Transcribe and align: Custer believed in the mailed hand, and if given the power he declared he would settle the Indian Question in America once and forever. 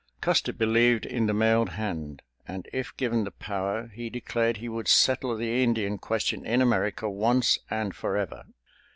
Custer 0.19 0.51
believed 0.51 1.05
in 1.05 1.27
the 1.27 1.33
mailed 1.35 1.69
hand, 1.73 2.23
and 2.47 2.67
if 2.73 2.91
given 2.97 3.23
the 3.23 3.29
power 3.29 3.91
he 3.93 4.09
declared 4.09 4.57
he 4.57 4.67
would 4.67 4.87
settle 4.87 5.37
the 5.37 5.61
Indian 5.63 5.99
Question 5.99 6.43
in 6.43 6.59
America 6.59 7.07
once 7.07 7.59
and 7.69 7.95
forever. 7.95 8.45